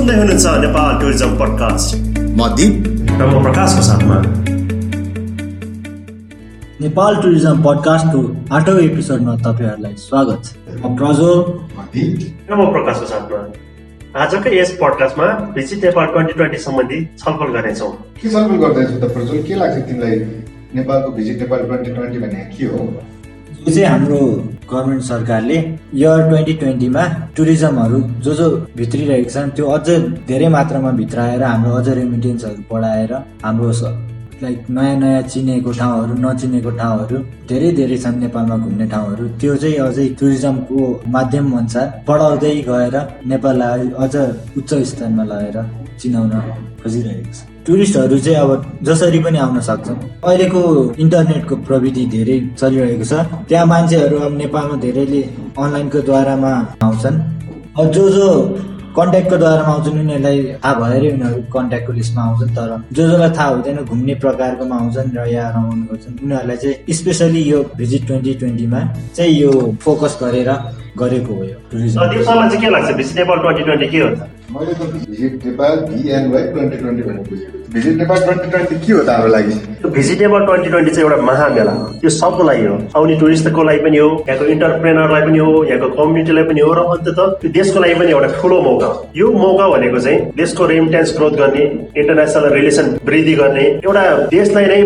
सुन्दै 0.00 0.14
हुनुहुन्छ 0.16 0.46
Nepal 0.64 0.92
tourism 1.00 1.32
podcast. 1.40 1.88
म 2.36 2.40
दिप। 2.58 2.74
र 3.20 3.22
म 3.30 3.40
प्रकाशको 3.44 3.82
साथमा। 3.88 4.16
नेपाल 6.84 7.12
टुरिज्म 7.22 7.56
पडकास्टको 7.66 8.20
आठौँ 8.56 8.76
एपिसोडमा 8.84 9.34
तपाईँहरूलाई 9.44 9.94
स्वागत। 10.04 10.40
छ 10.46 10.80
म 10.80 10.96
प्रज्वल 11.00 11.36
र 12.48 12.52
म 12.56 12.60
प्रकाशको 12.76 13.06
साथमा। 13.12 13.40
आजकै 14.22 14.50
यस 14.60 14.70
पडकास्टमा 14.80 15.26
भिजिट 15.58 15.84
नेपाल 15.84 16.06
ट्वेन्टी 16.14 16.34
ट्वेन्टी 16.38 16.58
सम्बन्धी 16.64 16.98
छलफल 17.20 17.52
गर्नेछौँ। 17.56 17.92
के 18.22 18.28
छलफल 18.30 18.56
गर्दैछु 18.64 18.96
त 19.02 19.12
प्रज्वल 19.12 19.42
के 19.48 19.54
लाग्छ 19.60 19.76
तिमीलाई 19.84 20.16
नेपालको 20.80 21.08
भिजिट 21.18 21.36
नेपाल 21.44 21.60
ट्वेन्टी 21.68 21.90
ट्वेन्टी 21.98 22.18
भन्ने? 22.24 22.42
के 22.56 22.64
हो? 22.72 22.80
यो 23.60 23.70
चाहिँ 23.74 23.88
हाम्रो 23.92 24.20
गभर्मेन्ट 24.72 25.02
सरकारले 25.04 25.58
इयर 25.94 26.28
ट्वेन्टी 26.28 26.54
ट्वेन्टीमा 26.60 27.04
टुरिज्महरू 27.36 28.00
जो 28.24 28.34
जो 28.40 28.48
भित्रिरहेको 28.76 29.30
छन् 29.30 29.50
त्यो 29.56 29.66
अझ 29.76 29.88
धेरै 30.28 30.48
मात्रामा 30.56 30.90
भित्राएर 31.00 31.42
हाम्रो 31.42 31.74
अझ 31.80 31.88
रेमिटेन्सहरू 32.00 32.62
बढाएर 32.70 33.12
हाम्रो 33.44 33.72
लाइक 34.42 34.68
नयाँ 34.76 34.96
नयाँ 35.00 35.22
चिनेको 35.22 35.72
ठाउँहरू 35.78 36.14
नचिनेको 36.20 36.70
ठाउँहरू 36.80 37.16
धेरै 37.48 37.70
धेरै 37.78 37.96
छन् 38.04 38.20
नेपालमा 38.20 38.56
घुम्ने 38.64 38.86
ठाउँहरू 38.94 39.24
त्यो 39.40 39.56
चाहिँ 39.62 39.76
अझै 39.86 40.06
टुरिज्मको 40.20 40.80
माध्यम 41.16 41.52
अनुसार 41.58 41.86
बढाउँदै 42.08 42.54
गएर 42.68 42.96
नेपाललाई 43.32 43.90
अझ 44.04 44.14
उच्च 44.58 44.70
स्तरमा 44.90 45.24
लगेर 45.32 45.58
चिनाउन 46.00 46.32
खोजिरहेको 46.80 47.32
छ। 47.36 47.38
टुरिस्टहरू 47.70 48.18
चाहिँ 48.18 48.38
अब 48.42 48.82
जसरी 48.82 49.18
पनि 49.22 49.38
आउन 49.38 49.60
सक्छन्। 49.62 49.98
अहिलेको 50.26 50.60
इन्टरनेटको 50.98 51.54
प्रविधि 51.68 52.04
धेरै 52.14 52.38
चलिरहेको 52.58 53.04
छ। 53.06 53.46
त्यहाँ 53.46 53.66
मान्छेहरू 53.72 54.16
अब 54.26 54.32
नेपालमा 54.42 54.76
धेरैले 54.82 55.22
अनलाइनको 55.54 56.00
द्वारामा 56.10 56.52
आउँछन्। 56.82 57.16
अब 57.78 57.86
जो 57.94 58.08
जो 58.10 58.26
कन्ट्याक्टको 58.90 59.36
द्वारामा 59.38 59.70
आउँछन् 59.70 59.98
उनीहरूलाई 60.02 60.38
थाहा 60.58 60.74
भएरै 60.82 61.08
उनीहरू 61.14 61.42
कन्ट्याक्टको 61.54 61.92
लिस्टमा 61.92 62.22
आउँछन्। 62.26 62.50
तर 62.58 62.70
जो 62.90 63.02
जसलाई 63.06 63.30
थाहा 63.38 63.48
हुँदैन 63.54 63.78
घुम्ने 63.86 64.14
प्रकारकोमा 64.24 64.76
आउँछन् 64.82 65.14
र 65.14 65.26
यहाँ 65.30 65.50
रमाउनु 65.54 65.84
गर्छन् 65.90 66.18
उनीहरूलाई 66.26 66.56
चाहिँ 66.62 66.94
स्पेसली 66.98 67.42
यो 67.50 67.58
भिजिट 67.78 68.06
ट्वेन्टी 68.06 68.34
ट्वेन्टीमा 68.42 68.80
चाहिँ 69.14 69.32
यो 69.40 69.50
फोकस 69.78 70.18
गरेर 70.22 70.50
गरेको 70.98 71.34
हो 71.34 71.44
यो 71.44 71.56
टुरिज्म। 71.70 72.10
दिवसमा 72.10 72.48
चाहिँ 72.48 72.60
के 72.60 72.70
लाग्छ? 72.70 72.90
भिजिट 72.96 73.18
नेपाल 73.18 73.38
ट्वेन्टी 73.40 73.62
ट्वेन्टी 73.62 73.88
के 73.88 73.98
हो? 74.00 74.08
त 74.10 74.28
मैले 74.50 74.72
त 74.74 74.82
visit 75.08 75.46
Nepal 75.46 75.76
VNY 75.88 76.42
twenty 76.52 76.76
twenty 76.76 77.02
भनेर 77.02 77.22
बुझेको 77.30 77.50
छु। 77.50 77.72
भिजिट 77.74 77.94
नेपाल 77.98 78.18
ट्वेन्टी 78.24 78.50
ट्वेन्टी 78.50 78.74
के 78.86 78.92
हो 78.92 79.02
त 79.02 79.08
हाम्रो 79.10 79.30
लागि? 79.30 79.54
यो 79.84 79.88
भिजिट 79.96 80.18
नेपाल 80.22 80.44
ट्वेन्टी 80.46 80.70
ट्वेन्टी 80.70 80.90
चाहिँ 80.90 81.08
एउटा 81.08 81.22
महामेला 81.22 81.72
हो। 81.72 81.86
यो 82.04 82.10
सबको 82.10 82.42
लागि 82.50 82.64
हो। 82.66 82.74
आउने 82.96 83.14
टुरिस्टको 83.20 83.62
लागि 83.70 83.80
पनि 83.84 83.98
हो 83.98 84.08
यहाँको 84.28 84.44
इन्टरप्रेनरलाई 84.54 85.22
पनि 85.28 85.38
हो 85.38 85.52
यहाँको 85.70 85.88
कम्युनिटीलाई 86.00 86.44
पनि 86.50 86.60
हो 86.60 86.72
र 86.74 86.80
अन्त 86.96 87.08
त्यो 87.14 87.50
देशको 87.58 87.78
लागि 87.80 87.94
पनि 88.00 88.10
एउटा 88.10 88.28
ठुलो 88.40 88.60
मौका 88.66 88.86
हो। 88.86 89.06
यो 89.16 89.26
मौका 89.38 89.68
भनेको 89.76 89.98
चाहिँ 90.00 90.18
देशको 90.42 90.66
रेमिटेन्स 90.66 91.16
ग्रोथ 91.16 91.34
गर्ने 91.40 91.64
इन्टरनेसनल 92.00 92.52
रिलेसन 92.58 92.86
वृद्धि 93.06 93.34
गर्ने 93.40 93.64
एउटा 93.86 94.04
देशलाई 94.34 94.66
नै 94.66 94.80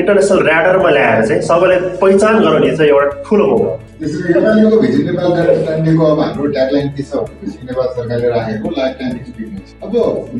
इन्टरनेसनल 0.00 0.48
ऱ्याडरमा 0.48 0.90
ल्याएर 0.96 1.26
चाहिँ 1.28 1.42
सबैलाई 1.52 1.78
पहिचान 2.00 2.40
गराउने 2.40 2.76
चाहिँ 2.76 2.90
एउटा 2.92 3.22
ठुलो 3.28 3.46
मौका 3.46 3.64
हो। 3.64 3.80
त्यसरी 4.02 4.32
नेपालीको 4.34 4.76
भिजिट 4.82 5.04
नेपाल 5.06 5.32
ट्वेन्टीको 5.64 6.04
अब 6.12 6.20
हाम्रो 6.20 6.46
ट्यागलाइन 6.54 6.88
के 6.94 7.02
छ 7.02 7.18
भनेपछि 7.24 7.66
नेपाल 7.66 7.88
सरकारले 7.96 8.28
राखेको 8.30 8.70
लाइफ 8.78 8.96
टाइम 9.00 9.12
एक्सपिरियन्स 9.16 9.74
अब 9.86 9.92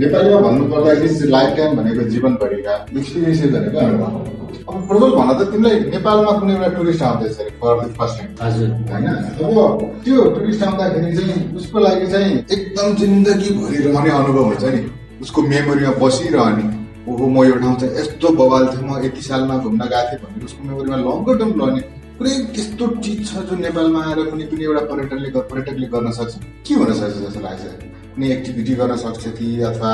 नेपालीमा 0.03 0.41
भन्नु 0.47 0.65
पर्दाखेरि 0.73 1.29
लाइफ 1.35 1.57
टाइम 1.59 1.77
भनेको 1.77 2.07
जीवनभरिका 2.15 2.75
एक्सपिरियन्सेस 2.99 3.53
भनेको 3.53 3.79
अनुभव 3.85 4.41
अब 4.63 4.83
प्रज्वल 4.89 5.15
भन 5.21 5.31
त 5.39 5.47
तिमीलाई 5.53 5.79
नेपालमा 5.95 6.33
कुनै 6.41 6.53
एउटा 6.57 6.69
टुरिस्ट 6.75 7.03
आउँदैछ 7.11 7.39
अरे 7.45 7.55
फर 7.63 7.79
द 7.85 7.89
फर्स्ट 8.01 8.19
टाइम 8.19 8.35
हजुर। 8.43 8.69
होइन? 8.91 9.07
अब 9.47 9.87
त्यो 10.05 10.25
टुरिस्ट 10.35 10.63
आउँदाखेरि 10.65 11.17
चाहिँ 11.17 11.39
उसको 11.63 11.79
लागि 11.87 12.07
चाहिँ 12.13 12.37
एकदम 12.59 12.95
जिन्दगीभरि 13.01 13.79
रहने 13.87 14.11
अनुभव 14.19 14.45
हुन्छ 14.51 14.65
नि। 14.75 14.85
उसको 15.23 15.43
मेमोरीमा 15.55 15.97
बसिरहने 16.05 16.69
ओहो 17.09 17.25
म 17.35 17.45
यो 17.47 17.57
ठाउँ 17.63 17.77
चाहिँ 17.81 17.99
यस्तो 17.99 18.37
बवाल 18.43 18.69
थियो 18.75 18.87
म 18.87 19.03
यति 19.07 19.23
सालमा 19.31 19.57
घुम्न 19.65 19.91
गएको 19.95 20.07
थिएँ 20.13 20.23
भनेर 20.23 20.45
उसको 20.51 20.69
मेमोरीमा 20.69 20.97
लङ्गर 21.09 21.39
टर्म 21.39 21.61
रहने। 21.63 22.02
कुनै 22.23 22.35
त्यस्तो 22.55 22.87
चिज 23.03 23.21
छ 23.29 23.41
जो 23.47 23.55
नेपालमा 23.63 24.01
आएर 24.09 24.19
कुनै 24.31 24.45
कुनै 24.51 24.65
एउटा 24.65 24.83
पर्यटनले 24.91 25.31
पर्यटकले 25.51 25.87
गर्न 25.95 26.11
सक्छ? 26.19 26.33
के 26.67 26.75
हुन 26.75 26.93
सक्छ 27.01 27.17
जस्तो 27.23 27.41
लाग्छ? 27.47 27.63
कुनै 28.15 28.29
एक्टिभिटी 28.33 28.75
गर्न 28.81 28.97
सक्छ 29.03 29.29
कि 29.39 29.47
अथवा 29.69 29.93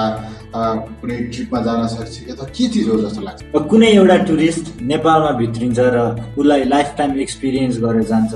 कुनै 1.01 1.17
ट्रिपमा 1.33 1.61
जान 1.63 1.87
सक्छ 1.87 2.15
कि 2.19 2.31
अथवा 2.33 2.47
के 2.57 2.69
चिज 2.75 2.89
हो 2.89 2.97
जस्तो 3.01 3.21
लाग्छ? 3.23 3.41
कुनै 3.71 3.91
एउटा 3.99 4.17
टुरिस्ट 4.29 4.65
नेपालमा 4.83 5.31
भित्रिन्छ 5.41 5.79
र 5.79 5.99
उसलाई 6.39 6.65
लाइफ 6.75 6.95
टाइम 6.99 7.19
एक्सपिरियन्स 7.27 7.79
गरेर 7.85 8.05
जान्छ 8.11 8.33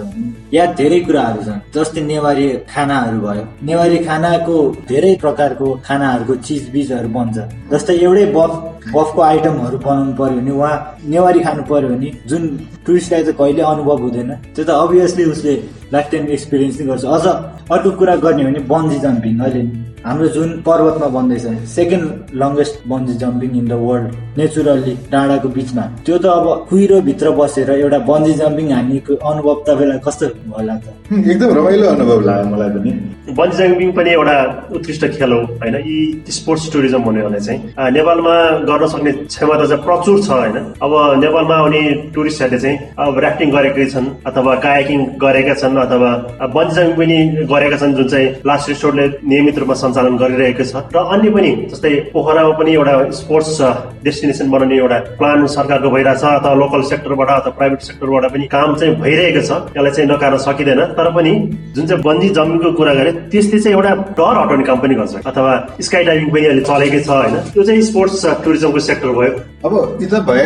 यहाँ 0.55 0.75
धेरै 0.81 1.01
कुराहरू 1.09 1.43
छन्। 1.47 1.61
जस्तै 1.75 2.01
नेवारी 2.13 2.47
खानाहरू 2.75 3.19
भयो। 3.27 3.45
नेवारी 3.71 3.99
खानाको 4.09 4.57
धेरै 4.89 5.15
प्रकारको 5.25 5.67
खानाहरूको 5.87 6.35
चिज 6.47 6.71
बिजहरू 6.75 7.09
बन्छ। 7.17 7.37
जस्तै 7.73 7.99
एउटै 8.07 8.27
बफ 8.39 8.53
बफको 8.95 9.21
आइटमहरू 9.23 9.79
बनाउनु 9.79 10.13
पर्यो 10.21 10.39
भने 10.39 10.53
उहाँ 10.59 10.77
नेवारी 11.11 11.41
खानु 11.47 11.63
पर्यो 11.71 11.89
भने 11.89 12.11
जुन 12.31 12.43
टुरिस्टलाई 12.87 13.23
चाहिँ 13.23 13.39
कहिले 13.41 13.63
अनुभव 13.73 13.99
हुँदैन 14.07 14.31
त्यो 14.55 14.65
त 14.65 14.71
अभियसली 14.85 15.25
उसले 15.35 15.55
लाइफ 15.93 16.11
टाइम 16.13 16.29
एक्सपिरियन्स 16.37 16.81
नै 16.81 16.87
गर्छ। 16.87 17.05
अझ 17.05 17.27
अर्को 17.73 17.91
कुरा 17.99 18.17
गर्ने 18.25 18.45
भने 18.45 18.61
बन्जी 18.69 18.99
जम्पिङ। 19.01 19.41
अहिले 19.41 19.63
हाम्रो 20.05 20.29
जुन 20.35 20.51
पर्वतमा 20.67 21.09
बन्दैछ 21.15 21.43
second 21.71 22.31
longest 22.35 22.75
bungee 22.91 23.15
jumping 23.23 23.51
in 23.59 23.67
the 23.69 23.73
world 23.83 24.39
naturally 24.39 24.95
डाँडाको 25.13 25.49
बिचमा। 25.57 25.83
त्यो 26.07 26.17
त 26.19 26.27
अब 26.27 26.47
कुहिरो 26.71 27.01
भित्र 27.09 27.31
बसेर 27.39 27.71
एउटा 27.71 27.99
बन्जी 28.11 28.33
जम्पिङ 28.41 28.73
हान्नेको 28.73 29.15
अनुभव 29.31 29.63
तपाईँलाई 29.69 29.99
कस्तो 30.07 30.27
होला 30.57 30.75
त? 30.83 30.87
एकदम 31.31 31.51
रमाइलो 31.59 31.87
अनुभव 31.95 32.21
लाग्यो 32.29 32.49
मलाई 32.55 32.71
पनि। 32.75 32.91
बन्जी 33.39 33.57
जम्पिङ 33.59 33.93
पनि 33.99 34.11
एउटा 34.11 34.37
उत्कृष्ट 34.77 35.05
खेल 35.19 35.33
हो 35.33 35.41
होइन? 35.63 35.77
यी 35.87 35.99
स्पोर्ट्स 36.39 36.73
टुरिज्म 36.73 37.03
भन्यो 37.07 37.29
भने 37.29 37.41
चाहिँ 37.47 37.61
नेपालमा 37.99 38.35
गर्न 38.71 38.87
सक्ने 38.95 39.13
क्षमता 39.13 39.67
चाहिँ 39.71 39.83
प्रचुर 39.87 40.19
छ 40.27 40.31
होइन? 40.41 40.59
अब 40.83 40.93
नेपालमा 41.23 41.57
आउने 41.63 41.83
टुरिस्टहरूले 42.15 42.61
चाहिँ 42.65 42.77
अब 42.99 43.19
राफ्टिङ 43.27 43.55
गरेकै 43.55 43.87
छन् 43.95 44.11
अथवा 44.33 44.55
कायाकिङ 44.67 45.07
गरेका 45.25 45.55
छन् 45.63 45.81
अथवा 45.87 46.11
बन्जी 46.59 46.75
जम्पिङ 46.81 46.99
पनि 46.99 47.47
गरेका 47.55 47.77
छन् 47.85 47.97
जुन 48.01 48.13
चाहिँ 48.17 48.29
लास्ट 48.51 48.69
रिसोर्टले 48.75 49.09
नियमित 49.31 49.59
रूपमा 49.63 49.81
सञ्चालन 49.93 50.17
गरिरहेको 50.17 50.65
छ 50.65 50.75
र 50.95 50.99
अन्य 51.15 51.31
पनि 51.37 51.51
जस्तै 51.71 51.93
पोखरामा 52.13 52.53
पनि 52.59 52.73
एउटा 52.75 52.95
स्पोर्ट्स 53.21 53.61
डेस्टिनेसन 54.05 54.51
बनाउने 54.51 54.77
एउटा 54.79 54.99
प्लान 55.21 55.47
सरकारको 55.55 55.91
भइरहेछ 55.95 56.25
अथवा 56.25 56.55
लोकल 56.63 56.83
सेक्टरबाट 56.91 57.29
अथवा 57.31 57.53
प्राइभेट 57.59 57.81
सेक्टरबाट 57.89 58.25
पनि 58.33 58.47
काम 58.55 58.75
चाहिँ 58.81 58.95
भइरहेको 59.05 59.43
छ। 59.49 59.51
यसलाई 59.77 59.93
चाहिँ 59.93 60.09
नकार्न 60.11 60.39
सकिँदैन। 60.47 60.81
तर 60.99 61.09
पनि 61.17 61.33
जुन 61.77 61.87
चाहिँ 61.87 62.03
बन्जी 62.03 62.29
जम्पिङको 62.39 62.73
कुरा 62.81 62.95
गरे 62.95 63.13
त्यसले 63.33 63.59
चाहिँ 63.61 63.77
एउटा 63.77 63.93
डर 64.19 64.35
हटाउने 64.41 64.65
काम 64.65 64.79
पनि 64.81 64.95
गर्छ। 64.95 65.15
अथवा 65.27 65.53
स्काई 65.87 66.05
डाइभिङ 66.09 66.29
पनि 66.33 66.45
अहिले 66.47 66.65
चलेकै 66.71 67.01
छ 67.01 67.09
होइन? 67.11 67.37
त्यो 67.53 67.63
चाहिँ 67.63 67.83
स्पोर्ट्स 67.91 68.27
टुरिज्मको 68.45 68.81
सेक्टर 68.89 69.09
भयो। 69.19 69.33
अब 69.67 69.73
यी 70.03 70.07
त 70.07 70.15
भए 70.29 70.45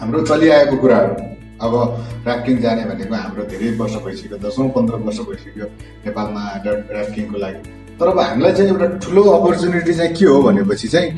हाम्रो 0.00 0.20
चलिआएको 0.30 0.76
कुराहरू। 0.82 1.14
अब 1.56 1.72
राफ्टिङ 2.26 2.56
जाने 2.60 2.84
भनेको 2.84 3.14
हाम्रो 3.14 3.42
धेरै 3.50 3.68
वर्ष 3.78 3.94
भइसक्यो 4.04 4.38
दसौँ 4.44 4.68
पन्ध्र 4.76 4.94
वर्ष 5.06 5.18
भइसक्यो 5.28 5.66
नेपालमा 6.06 6.42
राफ्टिङको 6.96 7.38
लागि। 7.44 7.75
तर 8.00 8.08
अब 8.08 8.18
हामीलाई 8.20 8.52
चाहिँ 8.52 8.70
एउटा 8.70 8.86
ठुलो 8.86 9.22
अपर्च्युनिटी 9.22 9.94
चाहिँ 9.94 10.14
के 10.14 10.24
हो 10.24 10.42
भनेपछि 10.42 10.88
चाहिँ 10.88 11.10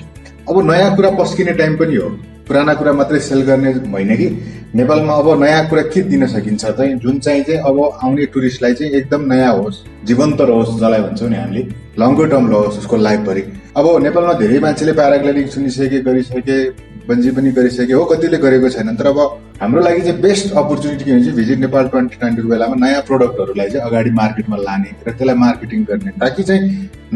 अब 0.48 0.70
नयाँ 0.70 0.96
कुरा 0.96 1.10
पस्किने 1.10 1.52
टाइम 1.52 1.76
पनि 1.76 1.96
हो। 1.96 2.08
पुराना 2.48 2.74
कुरा 2.74 2.92
मात्रै 2.92 3.18
सेल 3.20 3.42
गर्ने 3.42 3.72
होइन 3.72 4.16
कि? 4.16 4.28
नेपालमा 4.74 5.12
अब 5.12 5.42
नयाँ 5.42 5.68
कुरा 5.68 5.82
के 5.82 6.02
दिन 6.02 6.26
सकिन्छ 6.26 6.66
चाहिँ? 6.66 6.94
जुन 6.94 7.18
चाहिँ 7.18 7.42
चाहिँ 7.42 7.60
अब 7.60 7.98
आउने 8.02 8.26
टुरिस्टलाई 8.26 8.74
चाहिँ 8.74 8.92
एकदम 8.92 9.32
नयाँ 9.32 9.52
होस् 9.56 9.82
जीवन्त 10.06 10.40
रहोस् 10.40 10.76
जसलाई 10.76 11.00
भन्छौँ 11.00 11.28
नि 11.28 11.36
हामीले। 11.36 11.62
लङ्गर 11.98 12.28
टर्म 12.30 12.50
रहोस् 12.50 12.78
उसको 12.78 12.96
लाइफभरि 12.96 13.42
अब 13.76 13.86
नेपालमा 14.02 14.32
धेरै 14.42 14.58
मान्छेले 14.66 14.92
प्याराग्लाइडिङ 15.00 15.46
सुनिसके 15.54 16.00
गरिसके 16.08 16.58
बन्जी 17.08 17.30
पनि 17.36 17.50
गरिसके 17.58 17.92
हो 17.92 18.04
कतिले 18.04 18.38
गरेको 18.38 18.68
छैन। 18.68 18.96
तर 18.96 19.06
अब 19.06 19.18
हाम्रो 19.60 19.80
लागि 19.82 20.00
चाहिँ 20.00 20.20
बेस्ट 20.22 20.52
अपर्च्युनिटी 20.52 21.04
के 21.04 21.10
हुन्छ 21.10 21.28
भिजिट 21.34 21.58
नेपाल 21.58 21.88
ट्वेन्टी 21.92 22.16
ट्वेन्टीको 22.16 22.48
बेलामा 22.48 22.74
नयाँ 22.84 23.02
प्रोडक्टहरूलाई 23.06 23.70
चाहिँ 23.70 23.86
अगाडि 23.86 24.10
मार्केटमा 24.18 24.56
लाने 24.56 24.90
र 25.06 25.10
त्यसलाई 25.10 25.36
मार्केटिङ 25.36 25.84
गर्ने 25.84 26.10
ताकि 26.20 26.42
चाहिँ 26.42 26.68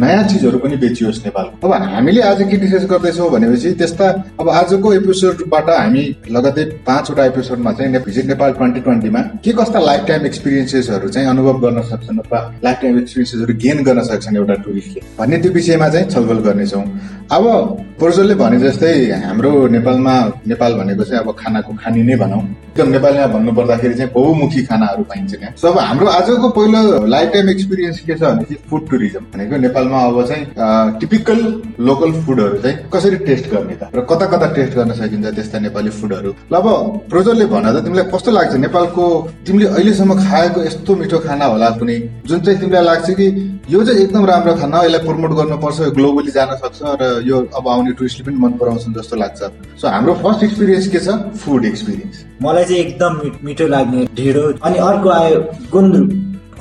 नयाँ 0.03 0.22
चिजहरू 0.28 0.59
पनि 0.59 0.76
बेचियोस् 0.84 1.20
नेपालको 1.25 1.69
अब 1.69 1.82
हामीले 1.94 2.23
आज 2.23 2.43
के 2.50 2.56
डिस्कस 2.56 2.87
गर्दैछौँ 2.90 3.31
भनेपछि 3.31 3.73
त्यस्ता 3.82 4.08
अब 4.40 4.49
आजको 4.50 4.93
एपिसोडबाट 4.94 5.70
हामी 5.70 6.05
लगतै 6.37 6.64
पाँचवटा 6.88 7.25
एपिसोडमा 7.25 7.73
चाहिँ 7.73 8.02
भिजिट 8.08 8.26
नेपाल 8.26 8.52
ट्वेन्टी 8.58 8.81
ट्वेन्टीमा 8.81 9.20
के 9.44 9.52
कस्ता 9.61 9.81
लाइफ 9.81 10.05
टाइम 10.08 10.26
एक्सपिरियन्सेसहरू 10.26 11.08
चाहिँ 11.11 11.29
अनुभव 11.29 11.61
गर्न 11.67 11.82
सक्छन् 11.93 12.19
अथवा 12.19 12.40
लाइफ 12.64 12.79
टाइम 12.82 12.99
एक्सपिरियन्सेसहरू 12.99 13.55
गेन 13.67 13.84
गर्न 13.84 14.02
सक्छन् 14.11 14.37
एउटा 14.37 14.55
भन्ने 15.19 15.38
त्यो 15.42 15.52
विषयमा 15.52 15.88
चाहिँ 15.88 16.06
छलफल 16.10 16.38
गर्नेछौँ। 16.46 16.84
अब 17.32 17.44
पोर्जलले 18.00 18.34
भने 18.34 18.58
जस्तै 18.60 18.92
हाम्रो 19.24 19.50
नेपालमा 19.69 20.14
नेपाल 20.48 20.72
भनेको 20.78 21.04
चाहिँ 21.04 21.24
अब 21.24 21.30
खानाको 21.38 21.72
खानी 21.82 22.02
नै 22.02 22.16
भनौँ। 22.16 22.42
एकदम 22.72 22.88
नेपालीमा 22.90 23.26
भन्नुपर्दाखेरि 23.26 23.94
चाहिँ 23.94 24.10
बहुमुखी 24.14 24.62
खानाहरू 24.66 25.02
पाइन्छ 25.04 25.32
त्यहाँ 25.34 25.54
सो 25.56 25.69
अब 25.69 25.78
हाम्रो 25.78 26.06
आजको 26.08 26.48
पहिलो 26.56 27.06
लाइफ 27.06 27.32
टाइम 27.32 27.48
एक्सपिरियन्स 27.50 27.98
के 28.00 28.14
छ 28.14 28.22
भने 28.22 28.56
फुड 28.70 28.88
टुरिज्म 28.90 29.20
भनेको 29.32 29.56
नेपालमा 29.56 29.98
अब 30.02 30.19
चाहिँ 30.28 30.44
टिपिकल 31.00 31.40
लोकल 31.88 32.12
फुडहरू 32.24 32.58
चाहिँ 32.58 32.76
कसरी 32.94 33.16
टेस्ट 33.28 33.50
गर्ने 33.52 33.74
त? 33.74 33.88
र 33.94 34.00
कता 34.10 34.26
कता 34.32 34.46
टेस्ट 34.56 34.72
गर्न 34.76 34.92
सकिन्छ 35.00 35.34
त्यस्ता 35.36 35.58
नेपाली 35.58 35.90
फुडहरू 36.00 36.34
ल 36.52 36.54
अब 36.56 36.66
प्रोजरले 37.10 37.46
भन 37.46 37.66
त 37.72 37.84
तिमीलाई 37.84 38.04
कस्तो 38.12 38.30
लाग्छ? 38.32 38.54
नेपालको 38.66 39.04
तिमीले 39.46 39.66
अहिलेसम्म 39.69 40.12
खाएको 40.24 40.64
यस्तो 40.64 40.96
मिठो 40.96 41.19
खाना 41.28 41.44
होला 41.52 41.70
कुनै? 41.80 41.96
जुन 42.26 42.40
चाहिँ 42.40 42.60
तिमीलाई 42.60 42.84
लाग्छ 42.84 43.10
कि 43.20 43.26
यो 43.70 43.84
चाहिँ 43.84 44.00
एकदम 44.02 44.24
राम्रो 44.26 44.54
खाना 44.62 44.82
यसलाई 44.85 45.06
प्रमोट 45.06 45.32
गर्नुपर्छ 45.38 45.81
यो 45.81 45.91
ग्लोबली 45.99 46.32
जान 46.32 46.56
सक्छ 46.62 46.81
र 47.03 47.12
यो 47.29 47.38
अब 47.59 47.69
आउने 47.69 47.93
टुरिस्टले 48.00 48.26
पनि 48.26 48.38
मन 48.44 48.53
पराउँछन् 48.61 48.94
जस्तो 48.94 49.17
लाग्छ 49.23 49.41
सो 49.81 49.88
हाम्रो 49.94 50.14
फर्स्ट 50.23 50.43
एक्सपिरियन्स 50.44 50.88
के 50.88 50.99
छ? 50.99 51.09
फुड 51.44 51.64
एक्सपिरियन्स 51.64 52.25
मलाई 52.43 52.64
चाहिँ 52.64 52.82
एकदम 52.82 53.20
मिठो 53.47 53.67
लाग्ने 53.75 54.06
ढिँडो। 54.17 54.44
अनि 54.62 54.79
अर्को 54.88 55.09
आयो 55.11 55.41
गुन्द्रुक। 55.73 56.11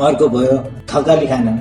अर्को 0.01 0.27
भयो 0.33 0.57
थकाली 0.89 1.27
खाना। 1.27 1.51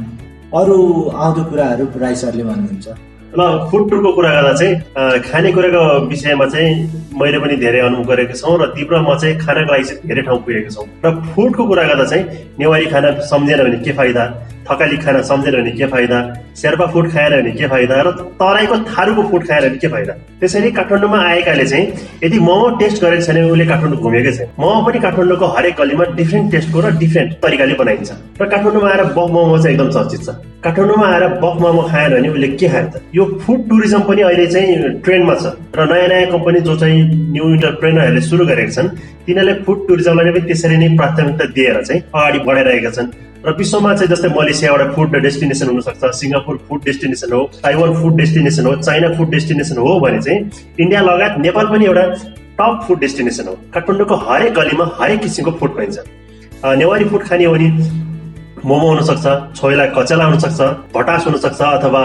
अरू 0.58 0.76
आउँदो 1.24 1.42
कुराहरू 1.50 1.84
राई 2.00 2.14
सरले 2.16 2.44
भन्नुहुन्छ। 2.44 2.88
ल 3.38 3.42
फुड 3.70 3.90
टुरको 3.90 4.10
कुरा 4.12 4.30
गर्दा 4.34 4.52
चाहिँ 4.58 5.20
खानेकुराको 5.22 5.82
विषयमा 6.10 6.46
चाहिँ 6.50 6.70
मैले 7.14 7.38
पनि 7.38 7.56
धेरै 7.62 7.80
अनुभव 7.86 8.10
गरेको 8.10 8.34
छौँ 8.34 8.58
र 8.58 8.66
तिम्रो 8.74 9.00
म 9.06 9.14
चाहिँ 9.22 9.38
खानाको 9.38 9.72
लागि 9.72 9.84
चाहिँ 9.84 10.08
धेरै 10.08 10.22
ठाउँ 10.26 10.38
पुगेको 10.42 10.70
छौँ। 10.74 10.86
र 11.04 11.06
फुडको 11.30 11.62
कुरा 11.70 11.84
गर्दा 11.90 12.04
चाहिँ 12.10 12.24
नेवारी 12.58 12.86
खाना 12.90 13.10
सम्झेन 13.30 13.62
भने 13.62 13.78
के 13.86 13.92
फाइदा? 13.94 14.24
थकाली 14.66 14.96
खाना 15.02 15.20
सम्झेन 15.30 15.54
भने 15.62 15.70
के 15.78 15.86
फाइदा? 15.86 16.18
शेर्पा 16.58 16.86
फुड 16.90 17.06
खाएर 17.12 17.32
भने 17.42 17.50
के 17.54 17.66
फाइदा? 17.70 17.94
र 18.02 18.10
तराईको 18.40 18.76
थारूको 18.90 19.22
फुड 19.30 19.42
खाएर 19.46 19.68
भने 19.68 19.78
के 19.78 19.88
फाइदा? 19.94 20.12
त्यसरी 20.40 20.70
काठमाडौँमा 20.78 21.18
आएकाले 21.30 21.64
चाहिँ 21.70 21.86
यदि 22.24 22.38
मोमो 22.38 22.68
टेस्ट 22.82 23.02
गरेको 23.02 23.22
छैन 23.26 23.38
उसले 23.50 23.66
काठमाडौँ 23.70 23.98
घुमेकै 23.98 24.32
छैन। 24.32 24.48
मोमो 24.58 24.80
पनि 24.86 24.98
काठमाडौँको 25.06 25.46
हरेक 25.54 25.74
गलीमा 25.80 26.04
डिफ्रेन्ट 26.18 26.50
टेस्टको 26.52 26.78
र 26.80 26.90
डिफ्रेन्ट 26.98 27.30
तरिकाले 27.42 27.74
बनाइन्छ। 27.82 28.10
र 28.40 28.46
काठमाडौँमा 28.52 28.88
आएर 28.90 29.02
बफ 29.14 29.28
मोमो 29.34 29.58
चाहिँ 29.58 29.74
एकदम 29.74 29.90
चर्चित 29.90 30.22
छ। 30.26 30.28
काठमाडौँमा 30.64 31.06
आएर 31.08 31.24
बफ 31.42 31.56
मोमो 31.62 31.82
खाएर 31.90 32.10
भने 32.14 32.28
उसले 32.28 32.48
के 32.60 32.68
खायो 32.68 32.86
त 32.92 33.02
यो 33.20 33.24
फुड 33.40 33.68
टुरिज्म 33.68 34.00
पनि 34.08 34.22
अहिले 34.22 34.46
चाहिँ 34.52 34.90
ट्रेन्डमा 35.04 35.34
छ 35.40 35.52
र 35.76 35.84
नयाँ 35.92 36.08
नयाँ 36.08 36.28
कम्पनी 36.32 36.60
जो 36.68 36.76
चाहिँ 36.82 37.00
न्यू 37.32 37.48
इन्टरप्रेनरहरूले 37.54 38.20
सुरु 38.28 38.44
गरेका 38.50 38.72
छन् 38.76 38.88
तिनीहरूले 39.26 39.54
फुड 39.64 39.78
टुरिज्मलाई 39.88 40.32
पनि 40.36 40.46
त्यसरी 40.48 40.76
नै 40.82 40.88
प्राथमिकता 41.00 41.44
दिएर 41.56 41.76
चाहिँ 41.88 42.00
अगाडि 42.00 42.38
बढाइरहेका 42.48 42.90
छन्। 42.96 43.08
र 43.44 43.52
विश्वमा 43.60 43.94
चाहिँ 43.94 44.10
जस्तै 44.12 44.28
मलेसिया 44.38 44.70
एउटा 44.72 44.86
फुड 44.96 45.16
डेस्टिनेसन 45.26 45.68
हुनसक्छ 45.72 46.02
सिङ्गापुर 46.20 46.56
फुड 46.68 46.80
डेस्टिनेसन 46.88 47.32
हो 47.32 47.42
ताइवान 47.62 47.92
फुड 48.00 48.16
डेस्टिनेसन 48.20 48.66
हो 48.66 48.74
चाइना 48.88 49.08
फुड 49.16 49.30
डेस्टिनेसन 49.36 49.76
हो 49.84 49.92
भने 50.00 50.20
चाहिँ 50.24 50.38
इन्डिया 50.80 51.00
लगायत 51.08 51.38
नेपाल 51.46 51.66
पनि 51.72 51.84
एउटा 51.86 52.04
टप 52.58 52.84
फुड 52.86 52.98
डेस्टिनेसन 53.00 53.48
हो। 53.48 53.54
काठमाडौँको 53.74 54.16
हरेक 54.26 54.52
गलीमा 54.60 54.84
हरेक 55.00 55.20
किसिमको 55.22 55.52
फुड 55.60 55.76
पाइन्छ। 55.76 55.98
नेवारी 56.80 57.04
फुड 57.12 57.22
खाने 57.28 57.44
हो 57.44 57.52
भने 57.54 57.68
मोमो 58.64 58.88
हुनसक्छ 58.88 59.26
छोइला 59.58 59.84
कचेला 59.96 60.24
हुनसक्छ 60.24 60.60
भटास 60.94 61.26
हुनसक्छ 61.26 61.60
अथवा 61.62 62.02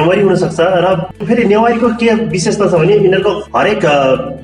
एमरी 0.00 0.22
हुनसक्छ 0.22 0.58
र 0.84 0.96
फेरि 1.26 1.44
नेवारीको 1.54 1.88
के 2.00 2.14
विशेषता 2.34 2.68
छ 2.68 2.82
भने 2.82 2.94
यिनीहरूको 2.96 3.32
हरेक 3.56 3.80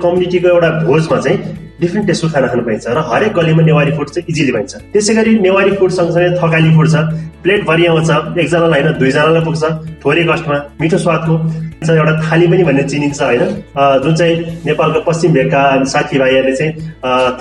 कम्युनिटीको 0.02 0.49
एउटा 0.49 0.70
भोजमा 0.87 1.19
चाहिँ 1.26 1.38
डिफ्रेन्ट 1.81 2.06
टेस्टको 2.06 2.28
खाना 2.32 2.46
खानु 2.49 2.62
पाइन्छ 2.64 2.87
र 2.87 2.99
हरेक 3.11 3.32
गलीमा 3.34 3.62
नेवारी 3.64 3.93
फुड 3.96 4.08
चाहिँ 4.14 4.26
इजिली 4.31 4.52
पाइन्छ। 4.52 4.72
त्यसै 4.94 5.14
गरी 5.14 5.32
नेवारी 5.46 5.70
फुड 5.78 5.90
सँगसँगै 5.99 6.31
थकाली 6.43 6.70
फुड 6.76 6.88
छ 6.93 6.96
प्लेट 7.43 7.64
भरि 7.66 7.87
आउँछ 7.87 8.11
एकजनालाई 8.38 8.82
होइन 8.82 8.99
दुईजनालाई 8.99 9.43
पुग्छ 9.44 9.62
थोरै 10.05 10.25
कस्टमा 10.31 10.58
मिठो 10.81 10.99
स्वादको 11.05 11.34
एउटा 11.84 12.12
थाली 12.25 12.46
पनि 12.46 12.62
भन्ने 12.64 12.82
चिनिन्छ 12.90 13.20
होइन। 13.22 13.43
जुन 14.05 14.14
चाहिँ 14.16 14.37
नेपालको 14.66 15.00
पश्चिम 15.08 15.32
भेगका 15.32 15.62
साथीभाइहरूले 15.93 16.55
चाहिँ 16.56 16.72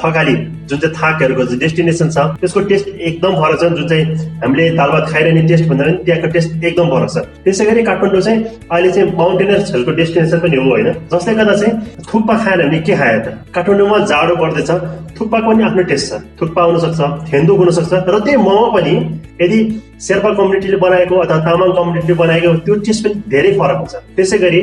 थकाली 0.02 0.36
जुन 0.70 0.80
चाहिँ 0.80 0.96
थाकहरूको 0.96 1.44
जुन 1.50 1.60
डेस्टिनेसन 1.60 2.10
छ 2.10 2.18
त्यसको 2.42 2.60
टेस्ट 2.72 2.88
एकदम 2.90 3.34
फरक 3.42 3.60
छ 3.62 3.64
जुन 3.78 3.88
चाहिँ 3.88 4.06
हामीले 4.44 4.70
दाल 4.80 4.90
भात 4.96 5.06
खाइरहने 5.12 5.42
टेस्ट 5.52 5.66
भन्दा 5.70 5.84
पनि 5.84 5.98
त्यहाँको 6.06 6.28
टेस्ट 6.36 6.64
एकदम 6.64 6.88
फरक 6.94 7.10
छ। 7.14 7.18
त्यसै 7.46 7.66
गरी 7.66 7.84
काठमाडौँ 7.84 8.22
चाहिँ 8.22 8.40
अहिले 8.72 8.92
चाहिँ 8.92 9.12
माउन्टेनर्सहरूको 9.18 9.92
डेस्टिनेसन 10.02 10.40
पनि 10.46 10.58
हो 10.58 10.70
होइन। 10.70 10.90
जसले 11.14 11.34
गर्दा 11.40 11.56
चाहिँ 11.62 11.74
थुक्पा 12.12 12.36
खाएन 12.44 12.60
भने 12.68 12.80
के 12.88 12.96
खायो 12.96 13.20
त? 13.20 13.28
काठमाडौँमा 13.56 13.98
जाडो 14.12 14.36
पर्दैछ 14.42 14.72
थुक्पाको 15.20 15.50
पनि 15.52 15.64
आफ्नो 15.64 15.84
टेस्ट 15.92 16.06
छ। 16.10 16.22
थुक्पा 16.40 16.62
हुनसक्छ 16.64 17.00
थेन्दुक 17.32 17.58
हुनसक्छ 17.60 17.94
र 17.94 18.20
त्यही 18.24 18.38
मोमो 18.48 18.68
पनि 18.76 18.94
यदि 19.42 19.60
शेर्पा 20.08 20.30
कम्युनिटीले 20.40 20.78
बनाएको 20.78 21.16
अथवा 21.24 21.38
तामाङ 21.46 21.70
कम्युनिटीले 21.78 22.16
बनाएको 22.24 22.50
त्यो 22.66 22.76
टेस्ट 22.88 23.04
पनि 23.06 23.16
धेरै 23.34 23.52
फरक 23.60 23.78
हुन्छ। 23.82 23.94
त्यसै 24.18 24.38
गरी 24.44 24.62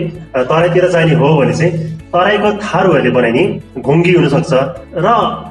तराईतिर 0.50 0.88
जाने 0.90 1.14
हो 1.20 1.28
भने 1.40 1.54
चाहिँ 1.60 1.72
तराईको 2.12 2.50
थारूहरूले 2.64 3.10
बनाइने 3.18 3.42
घुङ्गी 3.78 4.12
हुनसक्छ 4.18 4.52
र 5.04 5.06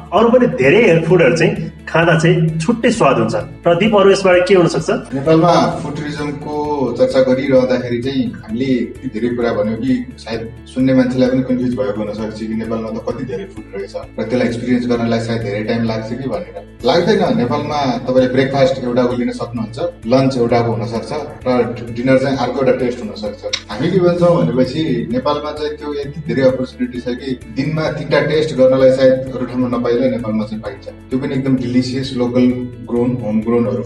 अरू 0.09 0.29
पनि 0.33 0.47
धेरै 0.57 0.81
फुडहरू 1.07 1.35
चाहिँ 1.37 1.53
खाँदा 1.89 2.13
चाहिँ 2.19 2.57
छुट्टै 2.59 2.89
स्वाद 2.91 3.17
हुन्छ। 3.19 3.35
र 3.65 3.73
दिप 3.77 3.95
अरू 3.95 4.09
यसबाट 4.11 4.47
के 4.47 4.53
हुनसक्छ? 4.55 4.89
नेपालमा 5.13 5.53
फुड 5.81 5.93
टुरिज्मको 5.97 6.53
चर्चा 6.97 7.19
गरिरहँदाखेरि 7.29 7.99
चाहिँ 8.05 8.23
हामीले 8.41 8.69
धेरै 9.13 9.29
कुरा 9.37 9.51
भन्यो 9.57 9.75
कि 9.83 9.93
सायद 10.23 10.41
सुन्ने 10.73 10.93
मान्छेलाई 10.97 11.29
पनि 11.29 11.43
कन्फ्युज 11.49 11.73
भएको 11.79 11.99
हुनसक्छ 12.01 12.39
कि 12.39 12.55
नेपालमा 12.61 12.89
त 12.89 12.97
कति 13.07 13.23
धेरै 13.29 13.45
फुड 13.53 13.65
रहेछ 13.75 13.95
र 13.95 14.23
त्यसलाई 14.29 14.47
एक्सपिरियन्स 14.49 14.87
गर्नलाई 14.89 15.21
सायद 15.29 15.41
धेरै 15.45 15.63
टाइम 15.69 15.83
लाग्छ 15.91 16.09
कि 16.09 16.27
भनेर। 16.33 16.57
लाग्दैन 16.89 17.21
नेपालमा 17.37 17.79
तपाईँले 18.09 18.29
ब्रेकफास्ट 18.33 18.83
एउटाको 18.83 19.13
लिन 19.21 19.31
सक्नुहुन्छ 19.41 19.77
लन्च 20.13 20.37
एउटाको 20.41 20.69
हुनसक्छ 20.73 21.11
र 21.45 21.49
डिनर 21.97 22.17
चाहिँ 22.23 22.37
अर्को 22.37 22.57
एउटा 22.59 22.75
टेस्ट 22.81 22.99
हुनसक्छ। 23.05 23.41
हामी 23.69 23.87
के 23.91 23.99
भन्छौँ 24.05 24.33
भनेपछि 24.37 24.83
नेपालमा 25.13 25.51
चाहिँ 25.59 25.73
त्यो 25.77 25.93
यति 26.01 26.19
धेरै 26.29 26.43
अपर्च्युनिटी 26.49 26.99
छ 27.05 27.17
कि 27.21 27.29
दिनमा 27.57 27.85
तिनवटा 27.97 28.19
टेस्ट 28.33 28.55
गर्नलाई 28.61 28.91
सायद 28.97 29.33
अरू 29.33 29.45
ठाउँमा 29.49 29.77
नपाइला 29.99 30.15
नेपालमा 30.15 30.45
चाहिँ 30.45 30.61
पाइन्छ 30.63 30.87
त्यो 31.09 31.19
पनि 31.19 31.33
एकदम 31.35 31.55
डिलिसियस 31.57 32.13
लोकल 32.17 32.45
ग्रोन 32.89 33.11
होम 33.21 33.41
ग्रोनहरू 33.41 33.83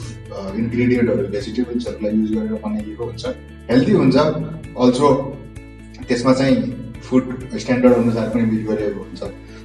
इन्ग्रिडियन्टहरू 0.62 1.28
भेजिटेबल्सहरूलाई 1.36 2.14
युज 2.18 2.32
गरेर 2.36 2.54
बनाइएको 2.66 3.04
हुन्छ। 3.04 3.26
हेल्दी 3.72 3.92
हुन्छ 3.92 4.16
अल्सो 4.78 5.10
त्यसमा 6.08 6.34
चाहिँ 6.34 6.56
फुड 7.06 7.26
स्ट्यान्डर्ड 7.58 7.94
अनुसार 7.94 8.30
पनि 8.30 8.46
बिल 8.52 8.64
गरिएको 8.68 9.00
हुन्छ। 9.04 9.22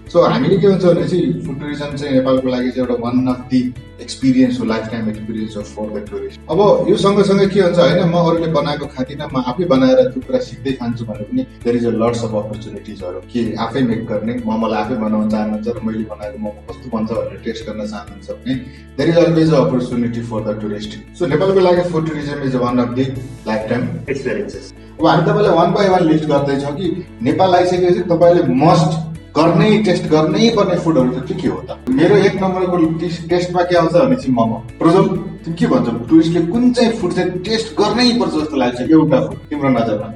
सो 0.08 0.20
हामीले 0.22 0.56
के 0.56 0.68
भन्छ 0.68 0.84
भनेपछि 0.84 1.42
फुड 1.46 1.58
टुरिज्म 1.60 1.96
चाहिँ 1.96 2.14
नेपालको 2.14 2.48
लागि 2.48 2.70
चाहिँ 2.70 2.80
एउटा 2.80 2.94
वान 3.00 3.26
अफ 3.28 3.40
दि 3.50 3.58
एक्सपिरियन्स 4.00 4.60
हो 4.60 4.64
लाइफ 4.64 4.86
टाइम 4.90 5.08
एक्सपिरियन्स 5.08 5.56
हो 5.56 5.62
फर 5.64 5.88
द 5.90 6.04
टुरिस्ट 6.10 6.40
अब 6.50 6.60
यो 6.88 6.96
सँगसँगै 6.98 7.46
के 7.46 7.60
हुन्छ 7.60 7.78
होइन 7.78 8.04
म 8.04 8.20
अरूले 8.20 8.46
बनाएको 8.52 8.86
खाँदिनँ 8.88 9.28
म 9.28 9.42
आफै 9.44 9.64
बनाएर 9.66 10.00
त्यो 10.06 10.20
कुरा 10.22 10.38
सिक्दै 10.40 10.72
खान्छु 10.74 11.04
भने 11.04 11.24
पनि 11.24 11.42
there 11.64 11.76
is 11.76 11.84
a 11.84 11.92
lots 11.96 12.24
of 12.24 12.34
अपर्च्युनिटिजहरू 12.36 13.20
कि 13.28 13.42
आफै 13.60 13.82
मेक 13.82 14.06
गर्ने 14.06 14.36
मोमोलाई 14.46 14.80
आफै 14.80 14.96
बनाउन 14.98 15.28
चाहनुहुन्छ 15.28 15.68
र 15.70 15.84
मैले 15.84 16.04
बनाएको 16.06 16.38
मोमो 16.38 16.64
कस्तो 16.68 16.92
बन्छ 16.94 17.10
भनेर 17.10 17.42
टेस्ट 17.44 17.68
गर्न 17.68 17.86
चाहनुहुन्छ 17.86 18.30
भने 18.30 18.54
there 18.96 19.08
is 19.08 19.18
always 19.18 19.52
a 19.52 19.58
opportunity 19.58 20.22
for 20.30 20.40
the 20.44 20.56
tourist 20.62 20.96
so 21.18 21.26
नेपालको 21.26 21.66
लागि 21.66 21.84
food 21.90 22.08
tourism 22.08 22.48
is 22.48 22.56
one 22.64 22.78
of 22.78 22.94
the 22.94 23.06
lifetime 23.68 23.84
experiences 24.08 24.72
अब 24.94 25.06
हामी 25.06 25.22
तपाईँलाई 25.22 25.54
वान 25.54 25.72
बाई 25.72 25.88
वान 25.88 26.02
लिस्ट 26.06 26.24
गर्दैछौँ 26.26 26.74
कि 26.76 26.90
नेपाल 27.22 27.54
आइसकेपछि 27.56 28.08
तपाईँले 28.08 28.48
मस्ट 28.62 28.98
गर्नै 29.36 29.82
टेस्ट 29.82 30.04
गर्नै 30.04 30.54
पर्ने 30.56 30.78
फुडहरू 30.78 31.10
चाहिँ 31.10 31.26
के 31.26 31.34
के 31.34 31.48
हो 31.48 31.64
त? 31.70 31.76
मेरो 31.88 32.16
एक 32.16 32.42
नम्बरको 32.42 32.76
टेस्ट- 32.76 33.30
टेस्टमा 33.30 33.62
के 33.62 33.76
आउँछ 33.76 33.92
भने 33.92 34.16
चाहिँ 34.16 34.34
मोमो। 34.34 34.54
प्रोजल 34.54 35.02
तिमी 35.08 35.56
के 35.56 35.66
भन्छौ? 35.66 35.92
टुरिस्टले 35.92 36.40
कुन 36.40 36.72
चाहिँ 36.72 36.92
फुड 36.92 37.12
चाहिँ 37.12 37.30
टेस्ट 37.30 37.80
गर्नै 37.80 38.18
पर्छ 38.20 38.42
जस्तो 38.42 38.56
लाग्छ? 38.56 38.80
एउटा 38.80 39.20
फुड 39.20 39.36
तिम्रो 39.36 39.68
नजरमा। 39.68 40.06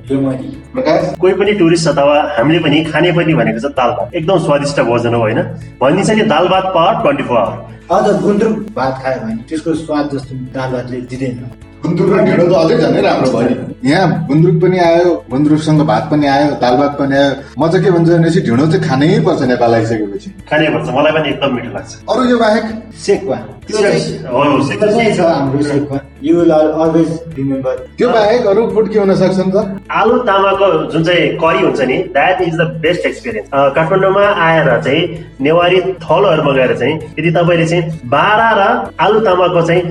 प्रकाश? 0.74 1.18
कोही 1.18 1.34
पनि 1.34 1.52
टुरिस्ट 1.52 1.88
अथवा 1.88 2.34
हामीले 2.38 2.58
पनि 2.58 2.84
खाने 2.84 3.12
पनि 3.12 3.34
भनेको 3.34 3.58
चाहिँ 3.58 3.74
दाल 3.74 3.90
भात। 3.90 4.14
एकदम 4.14 4.38
स्वादिष्ट 4.38 4.80
भोजन 4.80 5.14
हो 5.14 5.20
होइन? 5.20 5.42
भनिन्छ 5.82 6.10
नि 6.10 6.22
दाल 6.22 6.48
भात 6.48 6.64
पावर 6.74 7.02
ट्वेन्टी 7.02 7.22
फोर 7.22 7.36
आवर। 7.36 7.72
अझ 7.96 8.22
गुन्द्रुक 8.22 8.52
भात 8.52 9.00
खायो 9.02 9.26
भने 9.26 9.36
त्यसको 9.36 9.74
स्वाद 9.74 10.10
जस्तो 10.12 10.34
दाल 10.34 10.72
भातले 10.72 11.00
दिँदैन। 11.00 11.46
गुन्द्रुक 11.82 12.10
र 12.14 12.18
ढिँडो 12.26 12.44
त 12.46 12.54
अझै 12.62 12.76
झनै 12.78 13.00
राम्रो 13.02 13.30
भयो 13.34 13.48
नि। 13.48 13.90
यहाँ 13.90 14.06
गुन्द्रुक 14.28 14.56
पनि 14.62 14.78
आयो 14.78 15.10
गुन्द्रुकसँग 15.30 15.80
भात 15.90 16.04
पनि 16.10 16.26
आयो 16.34 16.50
दाल 16.62 16.74
भात 16.78 16.92
पनि 16.98 17.14
आयो। 17.18 17.32
म 17.58 17.68
चाहिँ 17.70 17.84
के 17.84 17.90
भन्छु 17.90 18.12
भनेपछि 18.12 18.40
ढिँडो 18.46 18.66
चाहिँ 18.70 18.82
खानै 18.88 19.08
पर्छ 19.26 19.42
नेपाल 19.52 19.74
आइसकेपछि। 19.74 20.28
खाने 20.50 20.68
पर्छ। 20.74 20.88
मलाई 20.96 21.12
पनि 21.16 21.28
एकदम 21.34 21.50
मिठो 21.54 21.70
लाग्छ। 21.74 21.90
अरू 22.10 22.22
यो 22.30 22.36
बाहेक? 22.38 22.64
सेक्वा 23.06 23.36
त्यो 23.66 23.78
चाहिँ 23.78 24.00
हो, 24.26 24.62
सेक्वा। 24.68 24.86
त्यो 24.86 24.96
चाहिँ 24.96 25.12
छ 25.16 25.20
हाम्रो 25.20 25.62
sekuwa 25.62 26.00
you 26.22 26.36
will 26.36 26.50
always 26.50 27.10
remember 27.36 27.76
त्यो 27.98 28.08
बाहेक 28.08 28.46
अरू 28.46 28.66
फुड 28.74 28.88
के 28.92 28.98
हुन 28.98 29.14
त 29.14 29.56
आलु 29.90 30.18
तामाको 30.28 30.66
जुन 30.92 31.04
चाहिँ 31.04 31.28
करी 31.42 31.62
हुन्छ 31.64 31.80
नि 31.90 31.96
that 32.14 32.40
is 32.42 32.54
the 32.60 32.66
best 32.82 33.06
experience 33.06 33.48
काठमाडौँमा 33.76 34.24
आएर 34.46 34.68
चाहिँ 34.84 35.02
नेवारी 35.40 35.80
थलहरूमा 36.04 36.52
गएर 36.58 36.76
चाहिँ 36.78 36.94
यदि 37.18 37.30
तपाईँले 37.38 37.66
चाहिँ 37.66 38.08
बाह्र 38.14 38.42
र 38.58 38.62
आलु 39.04 39.20
तामाको 39.26 39.62
चाहिँ 39.66 39.82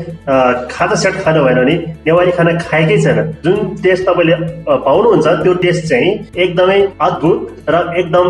खाजा 0.72 0.96
सेट 1.04 1.16
खानु 1.24 1.44
भएन 1.44 1.60
भने 1.64 1.76
नेवारी 2.08 2.32
खाना 2.38 2.52
खाएकै 2.60 2.98
छैन। 3.04 3.20
जुन 3.44 3.58
टेस्ट 3.84 4.04
तपाईँले 4.10 4.36
पाउनुहुन्छ 4.68 5.28
त्यो 5.44 5.54
टेस्ट 5.64 5.88
चाहिँ 5.90 6.12
एकदमै 6.36 6.80
अद्भुत 7.08 7.40
र 7.70 7.76
एकदम 8.00 8.26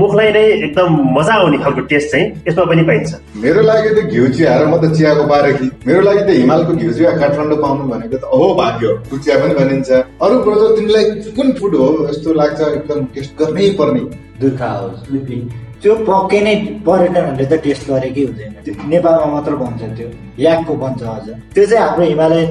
मुखलाई 0.00 0.32
नै 0.32 0.44
एकदम 0.68 0.88
मजा 1.16 1.34
आउने 1.34 1.58
खालको 1.64 1.80
टेस्ट 1.92 2.10
चाहिँ 2.12 2.26
यसमा 2.48 2.64
पनि 2.72 2.82
पाइन्छ। 2.90 3.14
मेरो 3.44 3.62
लागि 3.70 3.90
त 3.96 4.06
घिउ 4.12 4.28
चिया 4.36 4.58
म 4.78 4.86
त 4.86 4.94
चियाको 4.96 5.24
बारेकी। 5.34 5.66
मेरो 5.86 6.00
लागि 6.08 6.22
त 6.22 6.30
हिमालको 6.38 6.72
घिउ 6.78 6.92
चिया 6.94 7.10
काठमाडौँ 7.18 7.58
पाउनु 7.62 7.84
भनेको 7.92 8.16
त 8.16 8.24
अहो 8.30 8.48
भाग्य। 8.54 8.86
हो 8.86 8.94
त्यो 9.10 9.18
चिया 9.18 9.36
पनि 9.42 9.54
भनिन्छ। 9.58 9.90
अरू 10.22 10.34
ब्रदर 10.46 10.70
तिमीलाई 10.76 11.04
कुन 11.36 11.48
फुड 11.58 11.74
हो? 11.74 11.88
यस्तो 12.10 12.32
लाग्छ 12.40 12.60
एकदम 12.60 13.04
टेस्ट 13.14 13.32
गर्नै 13.40 13.70
पर्ने। 13.78 14.02
दुर्खा 14.40 14.70
लिपी 15.12 15.38
त्यो 15.82 15.94
पक्कै 16.06 16.40
नै 16.46 16.54
पर्यटनहरूले 16.86 17.46
त 17.50 17.54
टेस्ट 17.66 17.90
गरेकै 17.90 18.22
हुँदैन। 18.28 18.52
नेपालमा 18.94 19.26
मात्र 19.34 19.52
बन्छ 19.62 19.82
त्यो। 19.98 20.08
याकको 20.46 20.72
बन्छ 20.82 21.02
अझ। 21.02 21.26
त्यो 21.54 21.64
चाहिँ 21.66 21.82
हाम्रो 21.82 22.04
हिमालयन 22.14 22.48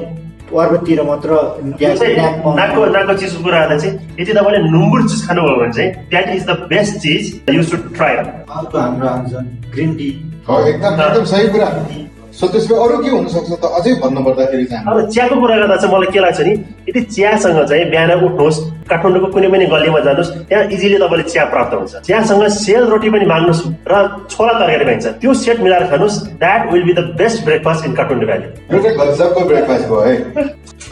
पर्वततिर 0.48 1.00
मात्र 1.04 1.30
नाकको 1.80 2.84
नाकको 2.88 3.14
चिजको 3.20 3.42
कुरा 3.44 3.58
गर्दा 3.60 3.76
चाहिँ 3.78 3.94
यदि 4.20 4.32
तपाईँले 4.32 4.60
नुम्बुर 4.72 5.00
चिज 5.08 5.20
खानुभयो 5.28 5.56
भने 5.60 5.72
चाहिँ 5.76 5.90
that 6.10 6.28
is 6.36 6.44
the 6.48 6.52
best 6.72 6.94
cheese 7.04 7.24
you 7.56 7.62
should 7.68 7.82
try 7.96 8.16
अर्को 8.16 8.78
हाम्रो 8.78 9.08
आउँछ 9.08 9.32
ग्रिन 9.76 9.94
टी। 9.98 10.08
हो 10.48 10.54
एकदम 10.68 11.00
एकदम 11.04 11.24
सही 11.32 11.48
कुरा। 11.52 11.68
सो 12.38 12.46
त्यसको 12.48 12.74
अरू 12.82 12.96
के 13.02 13.10
हुनसक्छ 13.10 13.50
त? 13.50 13.64
अझै 13.78 13.92
भन्नु 13.98 14.20
पर्दाखेरि 14.22 14.64
चाहिँ 14.70 14.86
अब 14.86 15.10
चियाको 15.10 15.34
कुरा 15.42 15.56
गर्दा 15.58 15.76
चाहिँ 15.76 15.94
मलाई 15.94 16.10
के 16.14 16.20
लाग्छ 16.22 16.40
नि 16.46 16.52
यदि 16.88 17.00
चियासँग 17.14 17.58
चाहिँ 17.66 17.84
बिहान 17.90 18.10
उठ्नुहोस् 18.14 18.58
काठमाडौँको 18.90 19.28
कुनै 19.34 19.48
पनि 19.52 19.66
गल्लीमा 19.74 20.00
जानुहोस् 20.06 20.30
त्यहाँ 20.48 20.64
इजिली 20.70 20.96
तपाईँले 21.02 21.24
चिया 21.34 21.44
प्राप्त 21.52 21.74
हुन्छ। 21.74 21.92
चियासँग 22.06 22.46
सेल 22.62 22.84
रोटी 22.94 23.10
पनि 23.10 23.26
माग्नुहोस् 23.26 23.62
र 23.90 23.94
छोला 24.30 24.52
तरकारी 24.54 24.84
पाइन्छ। 24.86 25.06
त्यो 25.18 25.34
सेट 25.34 25.58
मिलाएर 25.66 25.84
खानुहोस् 25.90 26.18
that 26.38 26.62
will 26.72 26.84
be 26.86 26.92
the 26.94 27.00
best 27.18 27.44
breakfast 27.44 27.86
in 27.86 27.92
Kathmandu 27.98 28.28
valley 28.30 28.46
यो 28.70 28.82
चाहिँ 28.82 28.96
गजबको 28.98 29.40
ब्रेकफास्ट 29.50 29.84
भयो 29.90 30.00
है। 30.06 30.14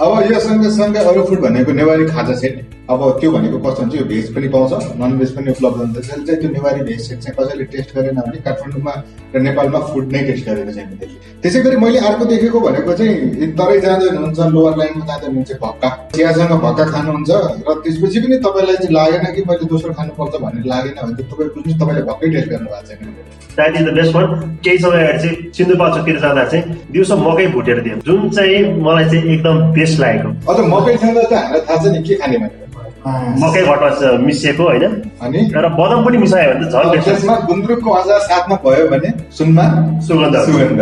अब 0.03 0.11
यो 0.31 0.39
सँगसँगै 0.47 1.01
अरू 1.07 1.23
फुड 1.31 1.41
भनेको 1.47 1.73
नेवारी 1.79 2.05
खाजा 2.11 2.35
सेट। 2.43 2.55
अब 2.87 3.01
त्यो 3.21 3.31
भनेको 3.33 3.59
कस्तो 3.59 3.83
हुन्छ 3.83 3.95
यो 3.95 4.05
भेज 4.07 4.27
पनि 4.35 4.49
पाउँछ 4.49 4.73
नन 4.99 5.19
भेज 5.19 5.31
पनि 5.37 5.51
उपलब्ध 5.51 5.77
हुन्छ। 5.77 5.95
त्यसले 5.97 6.25
चाहिँ 6.27 6.41
त्यो 6.41 6.51
नेवारी 6.51 6.81
भेज 6.89 7.01
सेट 7.07 7.19
चाहिँ 7.19 7.35
कसैले 7.39 7.65
टेस्ट 7.73 7.95
गरेन 7.97 8.21
भने 8.27 8.39
काठमाडौँमा 8.47 8.93
र 9.35 9.41
नेपालमा 9.43 9.79
फुड 9.91 10.13
नै 10.13 10.21
टेस्ट 10.29 10.45
गरेको 10.49 10.73
छैन 10.77 10.87
त्यसले 11.01 11.19
त्यसै 11.43 11.61
गरी 11.67 11.77
मैले 11.83 11.99
अर्को 12.09 12.25
देखेको 12.33 12.61
भनेको 12.67 12.93
चाहिँ 12.99 13.49
तरै 13.59 13.81
जाँदै 13.85 14.07
हुनुहुन्छ 14.07 14.39
लोवर 14.55 14.77
लाइनमा 14.79 15.05
जाँदै 15.07 15.27
हुनुहुन्छ 15.27 15.53
भक्का। 15.65 15.89
चियासँग 16.15 16.53
भक्का 16.67 16.85
खानुहुन्छ 16.95 17.31
र 17.67 17.75
त्यसपछि 17.83 18.19
पनि 18.23 18.37
तपाईँलाई 18.47 18.77
चाहिँ 18.77 18.95
लागेन 18.99 19.27
कि 19.35 19.43
मैले 19.49 19.67
दोस्रो 19.73 19.93
खानुपर्छ 19.99 20.35
भन्ने 20.45 20.63
लागेन 20.73 20.95
भने 21.03 21.15
चाहिँ 21.17 21.31
तपाईँ 21.31 21.51
बुझ्नुहोस् 21.57 21.81
तपाईँले 21.83 22.03
भक्कै 22.11 22.29
टेस्ट 22.35 22.49
गर्नु 22.53 22.69
भएको 22.71 22.87
छैन। 22.87 23.11
That 23.57 23.77
is 23.77 23.83
the 23.89 23.91
best 23.99 24.15
one 24.15 24.27
केही 24.65 24.79
समय 24.79 25.03
अगाडि 25.03 25.19
चाहिँ 25.25 25.51
सिन्धुपाल्चोकतिर 25.59 26.21
जाँदा 26.23 26.45
चाहिँ 26.53 26.65
दिउँसो 26.93 27.17
मकै 27.27 27.47
भुटेर 27.57 27.81
दियो 27.83 27.97
जुन 28.07 28.31
चाहिँ 28.39 28.63
मलाई 28.87 29.05
चाहिँ 29.11 29.35
एकदम 29.35 29.57
बेस्ट 29.75 30.01
लागेको। 30.01 30.31
अझ 30.47 30.59
मकैसँग 30.71 31.19
चाहिँ 31.19 31.43
हामीलाई 31.43 31.61
थाहा 31.67 31.83
छ 31.83 31.93
नि 31.93 32.03
के 32.09 32.15
खाने 32.23 32.39
भनेर। 32.39 32.65
मकै 33.07 33.63
भटमा 33.67 34.11
मिसिएको 34.27 34.65
होइन? 34.69 34.85
अनि? 35.23 35.41
र 35.55 35.69
बदाम 35.79 36.01
पनि 36.07 36.19
मिसायो 36.19 36.55
भने 36.55 36.67
त 36.67 36.73
झन् 36.75 37.05
त्यसमा 37.05 37.35
गुन्द्रुकको 37.49 37.91
अचार 38.01 38.21
साथमा 38.29 38.57
भयो 38.65 38.87
भने 38.93 39.11
सुनमा 39.39 39.65
सुगन्ध। 40.07 40.37
सुगन्ध। 40.47 40.81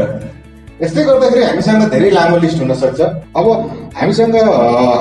यस्तै 0.83 1.03
गर्दाखेरि 1.05 1.43
हामीसँग 1.45 1.83
धेरै 1.93 2.11
लामो 2.11 2.37
लिस्ट 2.45 2.59
हुन 2.61 2.73
सक्छ 2.75 3.01
अब 3.39 3.47
हामीसँग 4.01 4.37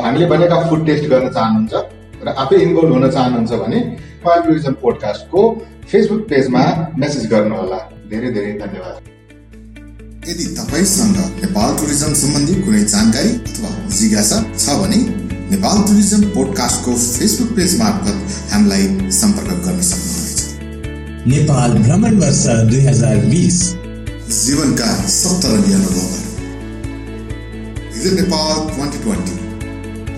हामीले 0.06 0.26
भनेका 0.32 0.58
फुड 0.68 0.86
टेस्ट 0.86 1.06
गर्न 1.12 1.28
चाहनुहुन्छ 1.38 1.74
र 2.26 2.28
आफै 2.44 2.58
इन्भल्भ 2.66 2.92
हुन 2.94 3.06
चाहनुहुन्छ 3.10 3.52
भने 3.64 3.80
नेपाल 3.80 4.40
टुरिज्म 4.46 4.74
पोडकास्टको 4.84 5.42
फेसबुक 5.92 6.22
पेजमा 6.30 6.64
मेसेज 7.00 7.24
गर्नुहोला। 7.32 7.80
धेरै 8.12 8.30
धेरै 8.36 8.54
धन्यवाद। 8.64 8.96
यदि 10.30 10.46
तपाईँसँग 10.60 11.18
नेपाल 11.44 11.70
टुरिज्म 11.80 12.12
सम्बन्धी 12.22 12.54
कुनै 12.64 12.84
जानकारी 12.94 13.32
अथवा 13.48 13.70
जिज्ञासा 13.98 14.38
छ 14.56 14.66
भने 14.82 15.00
नेपाल 15.52 15.84
टुरिज्म 15.88 16.22
पोडकास्टको 16.30 16.96
फेसबुक 16.96 17.56
पेज 17.56 17.80
मार्फत 17.80 18.52
हामीलाई 18.54 19.12
सम्पर्क 19.12 19.66
गर्न 19.66 19.82
सक्नुहुनेछ। 19.82 20.42
नेपाल 21.28 21.72
भ्रमण 21.74 22.18
वर्ष 22.18 22.44
दुई 22.70 22.82
हजार 22.82 23.16
बिस। 23.16 23.64
जीवनका 24.46 25.08
सप्तरङ्गी 25.10 25.74
अनुभवहरू। 25.74 26.32
Visit 27.94 28.14
Nepal 28.14 28.76
twenty 28.76 28.98
twenty 28.98 29.44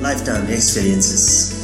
lifetime 0.06 0.50
experiences. 0.56 1.55